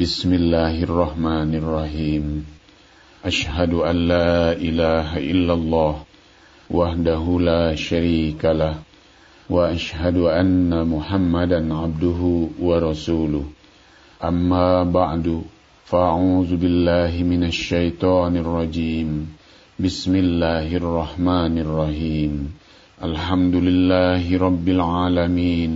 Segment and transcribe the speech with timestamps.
[0.00, 2.44] بسم الله الرحمن الرحيم
[3.24, 5.94] أشهد أن لا إله إلا الله
[6.70, 8.74] وحده لا شريك له
[9.50, 13.44] وأشهد أن محمدا عبده ورسوله
[14.24, 15.42] أما بعد
[15.84, 19.28] فأعوذ بالله من الشيطان الرجيم
[19.80, 22.32] بسم الله الرحمن الرحيم
[23.02, 25.72] الحمد لله رب العالمين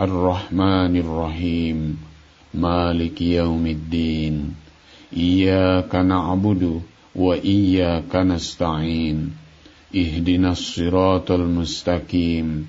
[0.00, 2.08] الرحمن الرحيم
[2.53, 4.53] مالك يوم الدين
[5.17, 6.81] إياك نعبد
[7.15, 9.31] وإياك نستعين
[9.95, 12.67] اهدنا الصراط المستقيم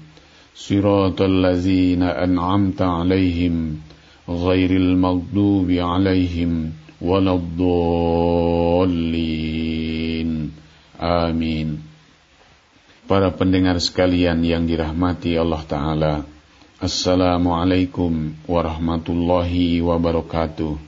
[0.54, 3.76] صراط الذين أنعمت عليهم
[4.28, 8.90] غير المغضوب عليهم ولا الضالين
[11.00, 11.78] آمين
[13.04, 16.24] Para pendengar sekalian yang dirahmati Allah Ta'ala
[16.79, 20.79] Assalamualaikum warahmatullahi wabarakatuh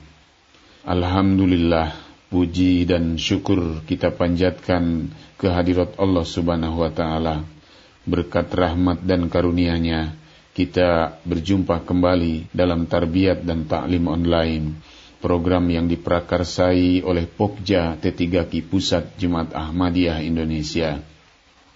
[0.88, 1.92] Alhamdulillah
[2.32, 7.44] puji dan syukur kita panjatkan kehadirat Allah Subhanahu wa taala.
[8.08, 10.16] Berkat rahmat dan karunia-Nya
[10.56, 14.80] kita berjumpa kembali dalam tarbiyat dan taklim online,
[15.20, 21.11] program yang diprakarsai oleh Pokja T3Ki Pusat Jumat Ahmadiyah Indonesia.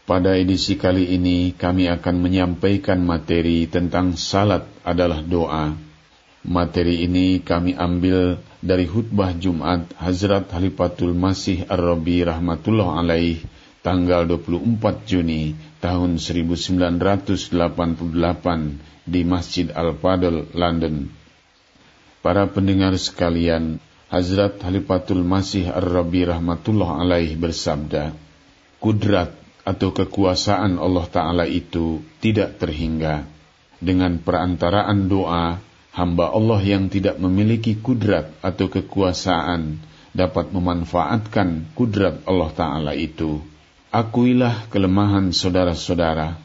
[0.07, 5.75] Pada edisi kali ini kami akan menyampaikan materi tentang salat adalah doa.
[6.47, 13.43] Materi ini kami ambil dari khutbah Jumat Hazrat Halifatul Masih Ar-Rabi rahmatullah alaih
[13.83, 17.51] tanggal 24 Juni tahun 1988
[19.11, 21.11] di Masjid Al-Fadl, London.
[22.23, 28.15] Para pendengar sekalian, Hazrat Halifatul Masih Ar-Rabi rahmatullah alaih bersabda,
[28.79, 33.27] Kudrat atau kekuasaan Allah Ta'ala itu tidak terhingga.
[33.83, 35.59] Dengan perantaraan doa,
[35.91, 39.83] hamba Allah yang tidak memiliki kudrat atau kekuasaan
[40.15, 43.43] dapat memanfaatkan kudrat Allah Ta'ala itu.
[43.91, 46.39] Akuilah kelemahan saudara-saudara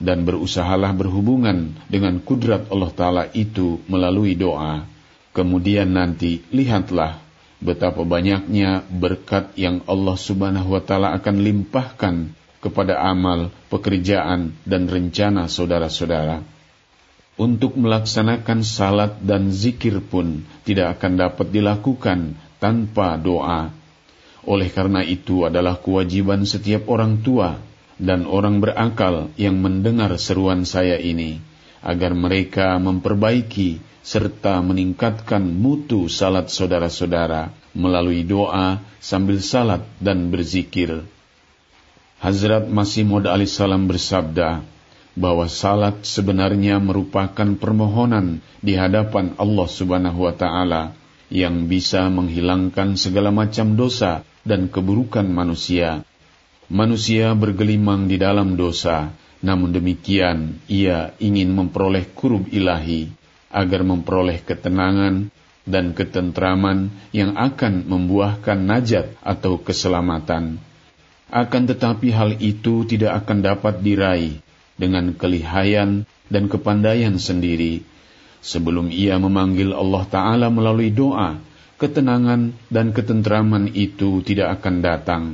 [0.00, 4.86] dan berusahalah berhubungan dengan kudrat Allah Ta'ala itu melalui doa.
[5.34, 7.20] Kemudian nanti lihatlah
[7.60, 15.48] betapa banyaknya berkat yang Allah Subhanahu wa Ta'ala akan limpahkan kepada amal, pekerjaan, dan rencana
[15.48, 16.44] saudara-saudara.
[17.40, 23.72] Untuk melaksanakan salat dan zikir pun tidak akan dapat dilakukan tanpa doa.
[24.44, 27.56] Oleh karena itu adalah kewajiban setiap orang tua
[27.96, 31.40] dan orang berakal yang mendengar seruan saya ini,
[31.80, 41.04] agar mereka memperbaiki serta meningkatkan mutu salat saudara-saudara melalui doa sambil salat dan berzikir.
[42.20, 44.60] Hazrat Masih Maud salam bersabda
[45.16, 50.92] bahwa salat sebenarnya merupakan permohonan di hadapan Allah Subhanahu wa taala
[51.32, 56.04] yang bisa menghilangkan segala macam dosa dan keburukan manusia.
[56.68, 63.08] Manusia bergelimang di dalam dosa, namun demikian ia ingin memperoleh kurub ilahi
[63.48, 65.32] agar memperoleh ketenangan
[65.64, 70.69] dan ketentraman yang akan membuahkan najat atau keselamatan.
[71.30, 74.42] Akan tetapi hal itu tidak akan dapat diraih
[74.74, 77.86] dengan kelihayan dan kepandaian sendiri.
[78.42, 81.38] Sebelum ia memanggil Allah Ta'ala melalui doa,
[81.78, 85.24] ketenangan dan ketentraman itu tidak akan datang.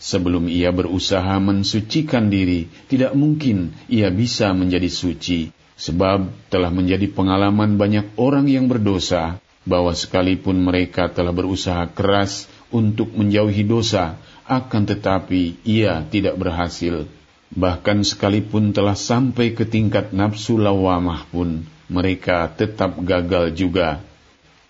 [0.00, 5.52] Sebelum ia berusaha mensucikan diri, tidak mungkin ia bisa menjadi suci.
[5.80, 13.12] Sebab telah menjadi pengalaman banyak orang yang berdosa, bahwa sekalipun mereka telah berusaha keras untuk
[13.12, 14.16] menjauhi dosa,
[14.50, 17.06] akan tetapi ia tidak berhasil.
[17.54, 24.02] Bahkan sekalipun telah sampai ke tingkat nafsu lawamah pun, mereka tetap gagal juga.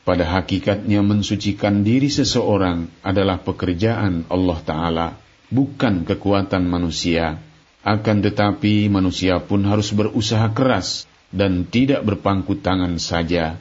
[0.04, 5.08] Pada hakikatnya mensucikan diri seseorang adalah pekerjaan Allah Ta'ala,
[5.48, 7.40] bukan kekuatan manusia.
[7.80, 13.56] Akan tetapi manusia pun harus berusaha keras dan tidak berpangku tangan saja.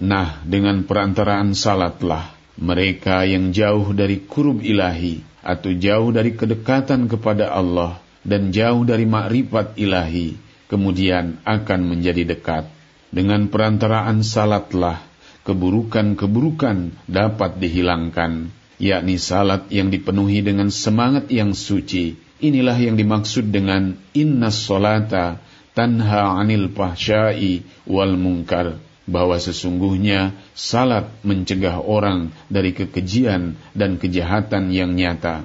[0.00, 7.48] Nah, dengan perantaraan salatlah, mereka yang jauh dari kurub ilahi atau jauh dari kedekatan kepada
[7.56, 10.36] Allah dan jauh dari makrifat ilahi,
[10.68, 12.68] kemudian akan menjadi dekat.
[13.10, 15.00] Dengan perantaraan salatlah,
[15.48, 22.14] keburukan-keburukan dapat dihilangkan, yakni salat yang dipenuhi dengan semangat yang suci.
[22.44, 25.40] Inilah yang dimaksud dengan inna solata
[25.72, 34.94] tanha anil pahsyai wal munkar bahwa sesungguhnya salat mencegah orang dari kekejian dan kejahatan yang
[34.94, 35.44] nyata.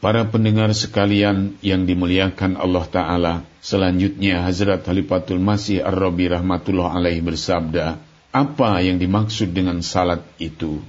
[0.00, 8.00] Para pendengar sekalian yang dimuliakan Allah Ta'ala, selanjutnya Hazrat Halifatul Masih Ar-Rabi Rahmatullah alaih bersabda,
[8.32, 10.80] apa yang dimaksud dengan salat itu.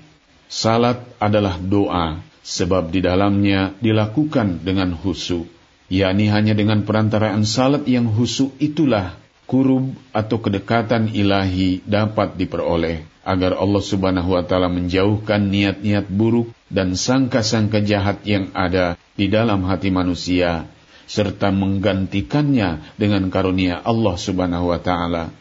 [0.48, 5.44] Salat adalah doa, sebab di dalamnya dilakukan dengan husu,
[5.92, 9.20] yakni hanya dengan perantaraan salat yang husu itulah
[9.52, 16.96] kurub atau kedekatan ilahi dapat diperoleh agar Allah Subhanahu wa taala menjauhkan niat-niat buruk dan
[16.96, 20.72] sangka-sangka jahat yang ada di dalam hati manusia
[21.04, 25.36] serta menggantikannya dengan karunia Allah Subhanahu wa taala.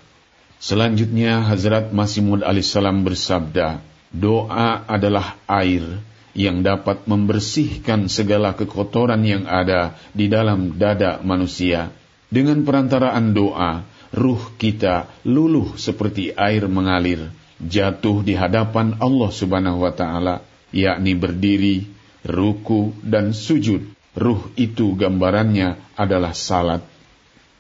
[0.58, 3.78] Selanjutnya Hazrat Masih Maud alaihissalam bersabda,
[4.10, 5.86] doa adalah air
[6.34, 11.94] yang dapat membersihkan segala kekotoran yang ada di dalam dada manusia.
[12.30, 17.30] Dengan perantaraan doa, ruh kita luluh seperti air mengalir,
[17.62, 20.42] jatuh di hadapan Allah Subhanahu wa taala,
[20.74, 21.86] yakni berdiri,
[22.26, 23.86] ruku dan sujud.
[24.10, 26.82] Ruh itu gambarannya adalah salat.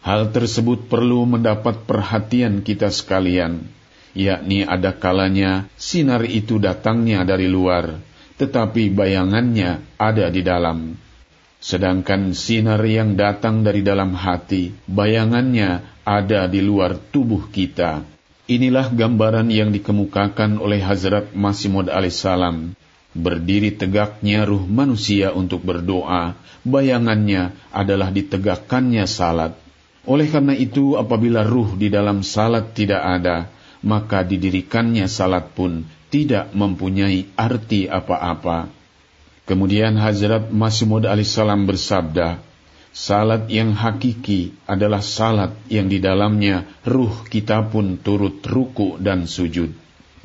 [0.02, 3.70] Hal tersebut perlu mendapat perhatian kita sekalian,
[4.16, 8.00] yakni ada kalanya sinar itu datangnya dari luar,
[8.40, 10.96] tetapi bayangannya ada di dalam.
[11.60, 18.02] Sedangkan sinar yang datang dari dalam hati, bayangannya ada di luar tubuh kita.
[18.50, 22.74] Inilah gambaran yang dikemukakan oleh Hazrat Masih Maud alaihissalam.
[23.14, 26.34] Berdiri tegaknya ruh manusia untuk berdoa,
[26.66, 29.54] bayangannya adalah ditegakkannya salat.
[30.02, 33.46] Oleh karena itu, apabila ruh di dalam salat tidak ada,
[33.86, 38.66] maka didirikannya salat pun tidak mempunyai arti apa-apa.
[39.46, 42.49] Kemudian Hazrat Masih Maud alaihissalam bersabda,
[42.90, 49.70] Salat yang hakiki adalah salat yang di dalamnya ruh kita pun turut ruku dan sujud.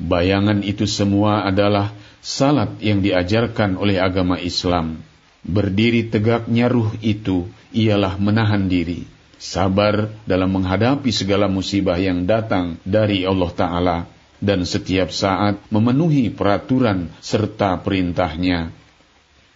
[0.02, 4.98] Bayangan itu semua adalah salat yang diajarkan oleh agama Islam.
[5.46, 9.06] Berdiri tegaknya ruh itu ialah menahan diri,
[9.38, 13.98] sabar dalam menghadapi segala musibah yang datang dari Allah Ta'ala,
[14.42, 18.74] dan setiap saat memenuhi peraturan serta perintahnya.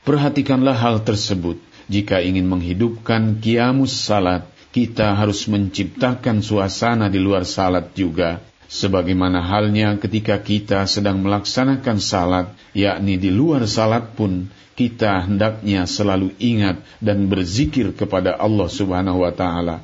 [0.06, 1.58] Perhatikanlah hal tersebut
[1.90, 8.38] jika ingin menghidupkan kiamus salat, kita harus menciptakan suasana di luar salat juga.
[8.70, 14.46] Sebagaimana halnya ketika kita sedang melaksanakan salat, yakni di luar salat pun,
[14.78, 19.82] kita hendaknya selalu ingat dan berzikir kepada Allah Subhanahu wa Ta'ala.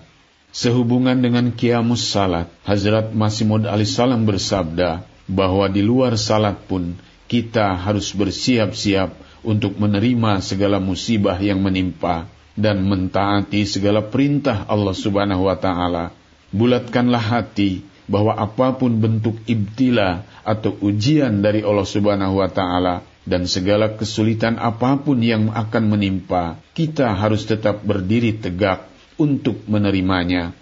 [0.55, 6.95] Sehubungan dengan kiamus salat, Hazrat Masih Maud salam bersabda bahwa di luar salat pun
[7.27, 12.27] kita harus bersiap-siap untuk menerima segala musibah yang menimpa
[12.59, 16.11] dan mentaati segala perintah Allah Subhanahu wa taala.
[16.51, 23.47] Bulatkanlah hati bahwa apa pun bentuk ibtila atau ujian dari Allah Subhanahu wa taala dan
[23.47, 30.55] segala kesulitan apa pun yang akan menimpa, kita harus tetap berdiri tegak untuk menerimanya.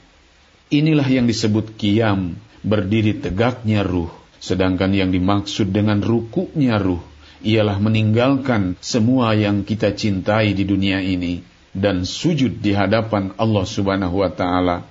[0.73, 4.09] Inilah yang disebut kiam, berdiri tegaknya ruh,
[4.41, 7.13] sedangkan yang dimaksud dengan rukuknya ruh
[7.44, 11.44] ialah meninggalkan semua yang kita cintai di dunia ini
[11.76, 14.88] dan sujud di hadapan Allah Subhanahu wa taala.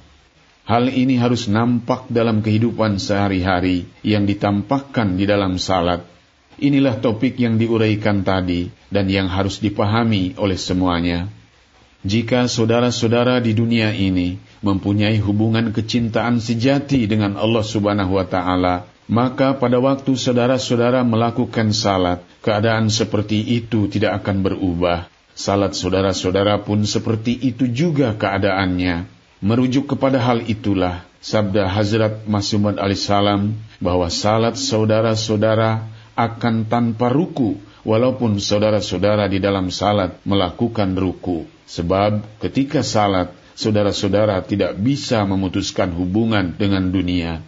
[0.63, 6.07] Hal ini harus nampak dalam kehidupan sehari-hari yang ditampakkan di dalam salat.
[6.55, 11.27] Inilah topik yang diuraikan tadi dan yang harus dipahami oleh semuanya.
[12.03, 19.59] Jika saudara-saudara di dunia ini mempunyai hubungan kecintaan sejati dengan Allah Subhanahu wa taala, maka
[19.59, 25.11] pada waktu saudara-saudara melakukan salat, keadaan seperti itu tidak akan berubah.
[25.33, 29.09] Salat saudara-saudara pun seperti itu juga keadaannya.
[29.43, 37.57] Merujuk kepada hal itulah, sabda Hazrat Masih Maud salam bahwa salat saudara-saudara akan tanpa ruku,
[37.83, 41.49] walaupun saudara-saudara di dalam salat melakukan ruku.
[41.67, 47.41] Sebab ketika salat, saudara-saudara tidak bisa memutuskan hubungan dengan dunia.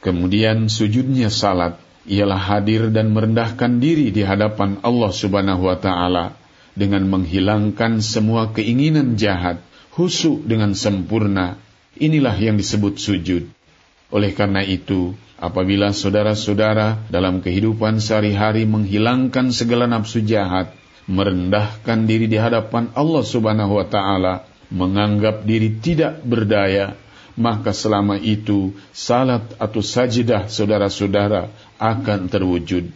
[0.00, 1.76] Kemudian sujudnya salat
[2.08, 6.40] ialah hadir dan merendahkan diri di hadapan Allah Subhanahu wa taala
[6.72, 9.60] dengan menghilangkan semua keinginan jahat,
[9.92, 11.60] husuk dengan sempurna.
[12.00, 13.52] Inilah yang disebut sujud.
[14.08, 20.72] Oleh karena itu, apabila saudara-saudara dalam kehidupan sehari-hari menghilangkan segala nafsu jahat,
[21.10, 26.96] merendahkan diri di hadapan Allah Subhanahu wa taala, menganggap diri tidak berdaya,
[27.38, 32.90] maka selama itu salat atau sajidah saudara-saudara akan terwujud.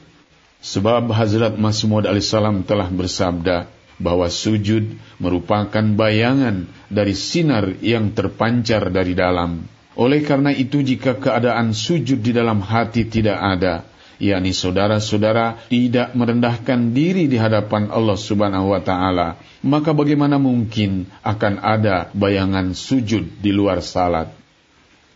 [0.65, 3.69] Sebab Hazrat Masih Maud alaihissalam telah bersabda
[4.01, 9.69] bahwa sujud merupakan bayangan dari sinar yang terpancar dari dalam.
[9.95, 13.87] Oleh karena itu jika keadaan sujud di dalam hati tidak ada,
[14.23, 21.63] yakni saudara-saudara tidak merendahkan diri di hadapan Allah Subhanahu wa taala, maka bagaimana mungkin akan
[21.63, 24.31] ada bayangan sujud di luar salat?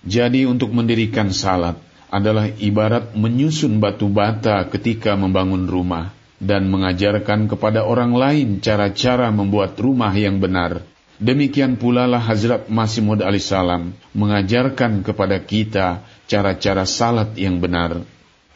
[0.06, 1.76] Jadi untuk mendirikan salat
[2.08, 9.76] adalah ibarat menyusun batu bata ketika membangun rumah dan mengajarkan kepada orang lain cara-cara membuat
[9.76, 10.86] rumah yang benar.
[11.18, 18.06] Demikian pula lah Hazrat Masih Maud salam mengajarkan kepada kita cara-cara salat yang benar.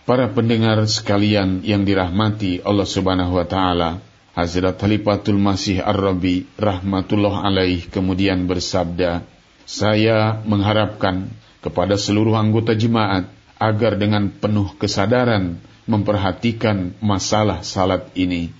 [0.02, 4.02] Para pendengar sekalian yang dirahmati Allah Subhanahu wa taala,
[4.34, 9.22] Hazrat Khalifatul Masih Ar-Rabi rahmatullah alaih kemudian bersabda,
[9.62, 11.30] "Saya mengharapkan
[11.62, 13.30] kepada seluruh anggota jemaat
[13.62, 18.50] agar dengan penuh kesadaran memperhatikan masalah salat ini,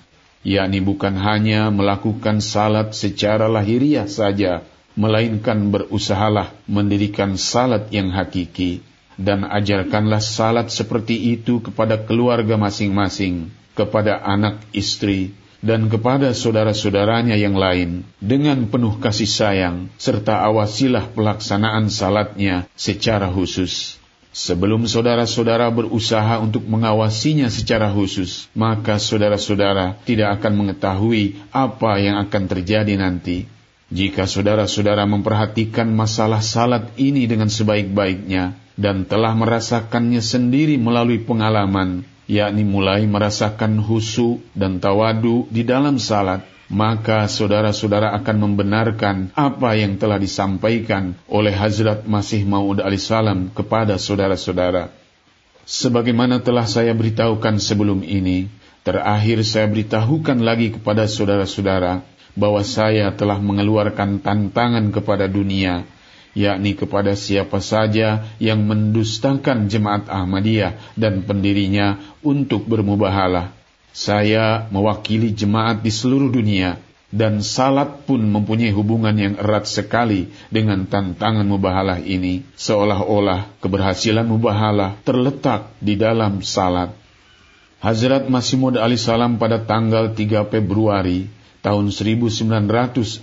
[0.47, 4.63] yakni bukan hanya melakukan salat secara lahiriah saja,
[4.95, 8.87] melainkan berusahalah mendirikan salat yang hakiki,
[9.23, 15.31] dan ajarkanlah salat seperti itu kepada keluarga masing-masing, kepada anak istri,
[15.63, 24.03] dan kepada saudara-saudaranya yang lain dengan penuh kasih sayang, serta awasilah pelaksanaan salatnya secara khusus.
[24.33, 32.43] Sebelum saudara-saudara berusaha untuk mengawasinya secara khusus, maka saudara-saudara tidak akan mengetahui apa yang akan
[32.49, 33.45] terjadi nanti.
[33.93, 42.65] Jika saudara-saudara memperhatikan masalah salat ini dengan sebaik-baiknya dan telah merasakannya sendiri melalui pengalaman, yakni
[42.65, 46.41] mulai merasakan husu dan tawadu di dalam salat,
[46.73, 54.89] maka saudara-saudara akan membenarkan apa yang telah disampaikan oleh Hazrat Masih Maud salam kepada saudara-saudara.
[55.69, 58.49] Sebagaimana telah saya beritahukan sebelum ini,
[58.89, 65.85] terakhir saya beritahukan lagi kepada saudara-saudara bahwa saya telah mengeluarkan tantangan kepada dunia,
[66.33, 73.63] yakni kepada siapa saja yang mendustakan jemaat Ahmadiyah dan pendirinya untuk bermubahalah
[73.93, 76.81] saya mewakili jemaat di seluruh dunia
[77.13, 84.97] dan salat pun mempunyai hubungan yang erat sekali dengan tantangan mubahalah ini, seolah-olah keberhasilan mubahalah
[85.05, 86.97] terletak di dalam salat.
[87.85, 91.29] Hazrat Masih Maud salam pada tanggal 3 Februari
[91.63, 93.23] tahun 1906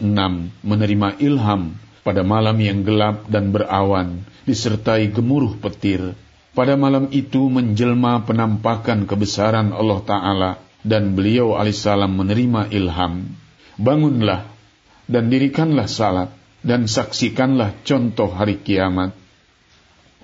[0.63, 6.15] menerima ilham pada malam yang gelap dan berawan, disertai gemuruh petir
[6.60, 10.51] pada malam itu menjelma penampakan kebesaran Allah Ta'ala
[10.84, 13.31] dan beliau alaihissalam menerima ilham.
[13.79, 14.43] Bangunlah
[15.08, 19.15] dan dirikanlah salat dan saksikanlah contoh hari kiamat.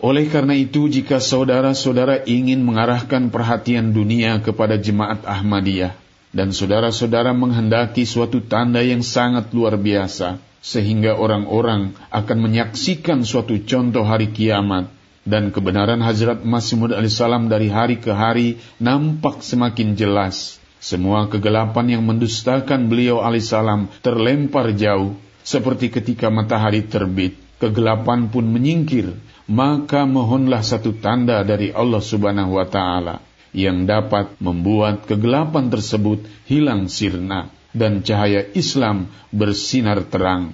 [0.04, 5.96] Oleh karena itu, jika saudara-saudara ingin mengarahkan perhatian dunia kepada jemaat Ahmadiyah,
[6.36, 14.04] dan saudara-saudara menghendaki suatu tanda yang sangat luar biasa, sehingga orang-orang akan menyaksikan suatu contoh
[14.04, 14.92] hari kiamat,
[15.24, 20.60] dan kebenaran Hazrat Masih Maud salam dari hari ke hari nampak semakin jelas.
[20.84, 29.16] Semua kegelapan yang mendustakan beliau alaihissalam terlempar jauh, seperti ketika matahari terbit, kegelapan pun menyingkir.
[29.46, 36.92] Maka mohonlah satu tanda dari Allah Subhanahu wa Ta'ala yang dapat membuat kegelapan tersebut hilang
[36.92, 40.52] sirna dan cahaya Islam bersinar terang.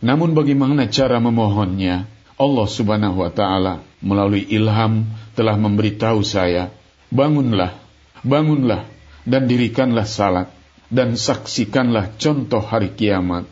[0.00, 2.08] Namun, bagaimana cara memohonnya?
[2.38, 6.70] Allah Subhanahu wa taala melalui ilham telah memberitahu saya,
[7.10, 7.74] bangunlah,
[8.22, 8.86] bangunlah
[9.26, 10.46] dan dirikanlah salat
[10.86, 13.44] dan saksikanlah contoh hari kiamat.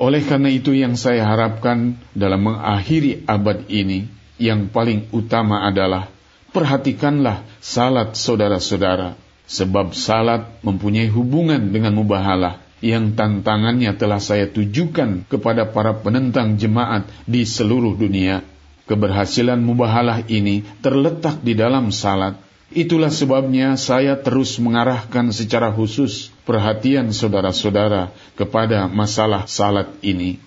[0.00, 4.08] Oleh karena itu yang saya harapkan dalam mengakhiri abad ini
[4.40, 6.08] yang paling utama adalah
[6.50, 9.14] perhatikanlah salat saudara-saudara
[9.50, 17.04] sebab salat mempunyai hubungan dengan mubahalah yang tantangannya telah saya tujukan kepada para penentang jemaat
[17.28, 18.46] di seluruh dunia.
[18.88, 22.34] Keberhasilan mubahalah ini terletak di dalam salat.
[22.70, 30.38] Itulah sebabnya saya terus mengarahkan secara khusus perhatian saudara-saudara kepada masalah salat ini.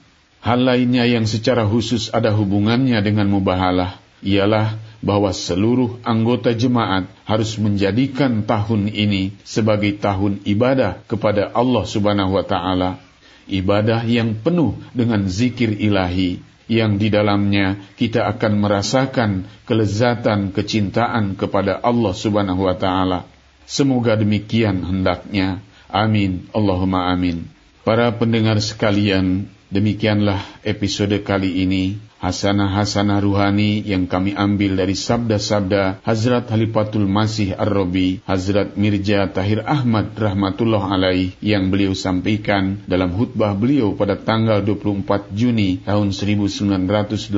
[0.43, 7.59] Hal lainnya yang secara khusus ada hubungannya dengan mubahalah ialah bahwa seluruh anggota jemaat harus
[7.59, 13.03] menjadikan tahun ini sebagai tahun ibadah kepada Allah Subhanahu wa taala,
[13.51, 16.39] ibadah yang penuh dengan zikir ilahi
[16.71, 19.31] yang di dalamnya kita akan merasakan
[19.67, 23.27] kelezatan kecintaan kepada Allah Subhanahu wa taala.
[23.67, 25.59] Semoga demikian hendaknya.
[25.91, 26.47] Amin.
[26.55, 27.47] Allahumma amin.
[27.83, 36.47] Para pendengar sekalian, demikianlah episode kali ini hasanah-hasanah ruhani yang kami ambil dari sabda-sabda Hazrat
[36.47, 43.91] Halifatul Masih Ar-Rabi, Hazrat Mirja Tahir Ahmad rahmatullah alaih yang beliau sampaikan dalam khutbah beliau
[43.99, 47.35] pada tanggal 24 Juni tahun 1988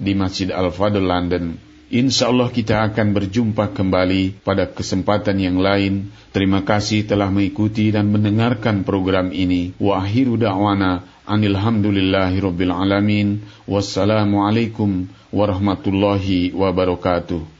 [0.00, 1.72] di Masjid Al-Fadl London.
[1.92, 6.08] Insya Allah kita akan berjumpa kembali pada kesempatan yang lain.
[6.32, 9.76] Terima kasih telah mengikuti dan mendengarkan program ini.
[9.76, 12.74] Wa akhiru da'wana Anilhamdulillahi Rabbil
[15.30, 17.51] warahmatullahi wabarakatuh.